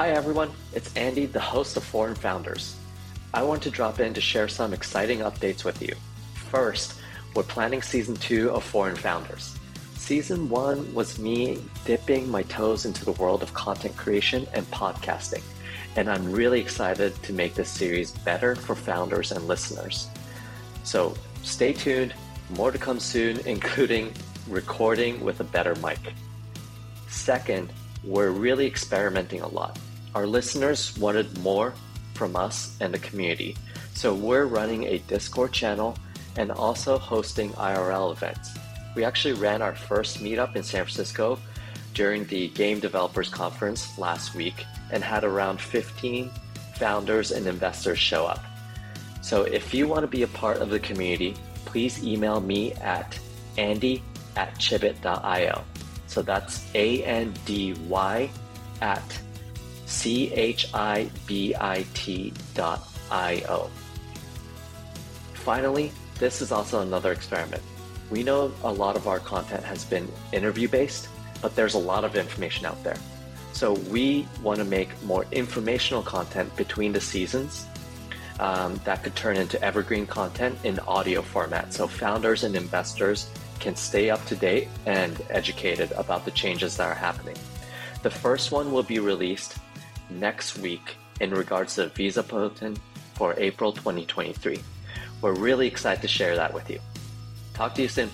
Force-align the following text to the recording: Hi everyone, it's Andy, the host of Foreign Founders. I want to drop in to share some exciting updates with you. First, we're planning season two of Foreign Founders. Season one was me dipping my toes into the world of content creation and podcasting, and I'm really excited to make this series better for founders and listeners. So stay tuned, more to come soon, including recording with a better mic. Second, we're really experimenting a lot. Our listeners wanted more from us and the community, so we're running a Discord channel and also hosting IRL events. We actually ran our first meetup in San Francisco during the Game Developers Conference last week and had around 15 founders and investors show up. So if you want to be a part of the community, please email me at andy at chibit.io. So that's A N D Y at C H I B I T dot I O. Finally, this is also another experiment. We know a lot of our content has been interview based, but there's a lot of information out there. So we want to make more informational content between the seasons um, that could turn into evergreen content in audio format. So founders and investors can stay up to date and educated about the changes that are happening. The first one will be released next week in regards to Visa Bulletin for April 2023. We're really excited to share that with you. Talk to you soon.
Hi 0.00 0.12
everyone, 0.12 0.50
it's 0.72 0.96
Andy, 0.96 1.26
the 1.26 1.38
host 1.38 1.76
of 1.76 1.84
Foreign 1.84 2.14
Founders. 2.14 2.74
I 3.34 3.42
want 3.42 3.62
to 3.64 3.70
drop 3.70 4.00
in 4.00 4.14
to 4.14 4.20
share 4.22 4.48
some 4.48 4.72
exciting 4.72 5.18
updates 5.18 5.62
with 5.62 5.82
you. 5.82 5.94
First, 6.48 6.94
we're 7.34 7.42
planning 7.42 7.82
season 7.82 8.16
two 8.16 8.50
of 8.50 8.64
Foreign 8.64 8.96
Founders. 8.96 9.58
Season 9.96 10.48
one 10.48 10.94
was 10.94 11.18
me 11.18 11.62
dipping 11.84 12.30
my 12.30 12.44
toes 12.44 12.86
into 12.86 13.04
the 13.04 13.12
world 13.12 13.42
of 13.42 13.52
content 13.52 13.94
creation 13.94 14.46
and 14.54 14.64
podcasting, 14.70 15.42
and 15.96 16.08
I'm 16.08 16.32
really 16.32 16.60
excited 16.60 17.22
to 17.24 17.34
make 17.34 17.54
this 17.54 17.68
series 17.68 18.10
better 18.10 18.56
for 18.56 18.74
founders 18.74 19.32
and 19.32 19.46
listeners. 19.46 20.08
So 20.82 21.14
stay 21.42 21.74
tuned, 21.74 22.14
more 22.56 22.70
to 22.72 22.78
come 22.78 23.00
soon, 23.00 23.38
including 23.44 24.14
recording 24.48 25.22
with 25.22 25.40
a 25.40 25.44
better 25.44 25.74
mic. 25.74 25.98
Second, 27.08 27.70
we're 28.02 28.30
really 28.30 28.66
experimenting 28.66 29.42
a 29.42 29.48
lot. 29.48 29.78
Our 30.14 30.26
listeners 30.26 30.96
wanted 30.98 31.38
more 31.38 31.72
from 32.14 32.34
us 32.34 32.76
and 32.80 32.92
the 32.92 32.98
community, 32.98 33.56
so 33.94 34.12
we're 34.12 34.46
running 34.46 34.84
a 34.84 34.98
Discord 34.98 35.52
channel 35.52 35.96
and 36.36 36.50
also 36.50 36.98
hosting 36.98 37.52
IRL 37.52 38.12
events. 38.12 38.50
We 38.96 39.04
actually 39.04 39.34
ran 39.34 39.62
our 39.62 39.74
first 39.74 40.18
meetup 40.18 40.56
in 40.56 40.62
San 40.62 40.84
Francisco 40.84 41.38
during 41.94 42.24
the 42.24 42.48
Game 42.48 42.80
Developers 42.80 43.28
Conference 43.28 43.98
last 43.98 44.34
week 44.34 44.64
and 44.90 45.04
had 45.04 45.22
around 45.22 45.60
15 45.60 46.30
founders 46.74 47.30
and 47.30 47.46
investors 47.46 47.98
show 47.98 48.26
up. 48.26 48.42
So 49.22 49.42
if 49.42 49.72
you 49.72 49.86
want 49.86 50.02
to 50.02 50.08
be 50.08 50.22
a 50.22 50.28
part 50.28 50.58
of 50.58 50.70
the 50.70 50.80
community, 50.80 51.36
please 51.66 52.02
email 52.02 52.40
me 52.40 52.72
at 52.74 53.18
andy 53.58 54.02
at 54.36 54.54
chibit.io. 54.54 55.64
So 56.06 56.22
that's 56.22 56.74
A 56.74 57.04
N 57.04 57.32
D 57.44 57.74
Y 57.86 58.30
at 58.80 59.20
C 59.90 60.32
H 60.32 60.68
I 60.72 61.10
B 61.26 61.54
I 61.60 61.84
T 61.94 62.32
dot 62.54 62.88
I 63.10 63.42
O. 63.48 63.68
Finally, 65.34 65.90
this 66.18 66.40
is 66.40 66.52
also 66.52 66.80
another 66.80 67.12
experiment. 67.12 67.62
We 68.08 68.22
know 68.22 68.52
a 68.62 68.72
lot 68.72 68.96
of 68.96 69.08
our 69.08 69.18
content 69.18 69.64
has 69.64 69.84
been 69.84 70.08
interview 70.32 70.68
based, 70.68 71.08
but 71.42 71.56
there's 71.56 71.74
a 71.74 71.78
lot 71.78 72.04
of 72.04 72.14
information 72.14 72.66
out 72.66 72.82
there. 72.84 72.96
So 73.52 73.72
we 73.90 74.28
want 74.42 74.58
to 74.58 74.64
make 74.64 74.90
more 75.02 75.26
informational 75.32 76.02
content 76.02 76.54
between 76.56 76.92
the 76.92 77.00
seasons 77.00 77.66
um, 78.38 78.80
that 78.84 79.02
could 79.02 79.16
turn 79.16 79.36
into 79.36 79.60
evergreen 79.62 80.06
content 80.06 80.56
in 80.62 80.78
audio 80.80 81.20
format. 81.20 81.72
So 81.72 81.88
founders 81.88 82.44
and 82.44 82.54
investors 82.54 83.28
can 83.58 83.74
stay 83.74 84.08
up 84.08 84.24
to 84.26 84.36
date 84.36 84.68
and 84.86 85.20
educated 85.30 85.90
about 85.92 86.24
the 86.24 86.30
changes 86.30 86.76
that 86.76 86.86
are 86.86 86.94
happening. 86.94 87.36
The 88.02 88.10
first 88.10 88.52
one 88.52 88.72
will 88.72 88.84
be 88.84 88.98
released 88.98 89.56
next 90.10 90.58
week 90.58 90.96
in 91.20 91.30
regards 91.30 91.74
to 91.76 91.88
Visa 91.88 92.22
Bulletin 92.22 92.76
for 93.14 93.34
April 93.36 93.72
2023. 93.72 94.58
We're 95.20 95.34
really 95.34 95.66
excited 95.66 96.00
to 96.02 96.08
share 96.08 96.36
that 96.36 96.52
with 96.54 96.70
you. 96.70 96.80
Talk 97.54 97.74
to 97.74 97.82
you 97.82 97.88
soon. 97.88 98.10